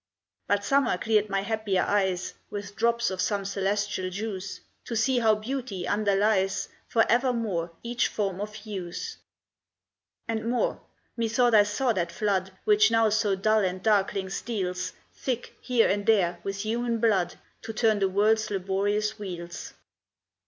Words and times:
But 0.47 0.65
Summer 0.65 0.97
cleared 0.97 1.29
my 1.29 1.41
happier 1.41 1.83
eyes 1.83 2.33
With 2.49 2.75
drops 2.75 3.11
of 3.11 3.21
some 3.21 3.45
celestial 3.45 4.09
juice, 4.09 4.59
To 4.85 4.95
see 4.95 5.19
how 5.19 5.35
Beauty 5.35 5.87
underlies 5.87 6.69
For 6.87 7.05
evermore 7.07 7.69
each 7.83 8.07
form 8.07 8.41
of 8.41 8.65
Use. 8.65 9.17
And 10.27 10.49
more: 10.49 10.81
methought 11.15 11.53
I 11.53 11.61
saw 11.61 11.93
that 11.93 12.11
flood, 12.11 12.51
Which 12.63 12.89
now 12.89 13.09
so 13.09 13.35
dull 13.35 13.59
and 13.63 13.83
darkling 13.83 14.31
steals, 14.31 14.93
Thick, 15.13 15.55
here 15.61 15.87
and 15.87 16.03
there, 16.07 16.39
with 16.43 16.63
human 16.65 16.97
blood, 16.97 17.35
To 17.61 17.71
turn 17.71 17.99
the 17.99 18.09
world's 18.09 18.49
laborious 18.49 19.19
wheels. 19.19 19.75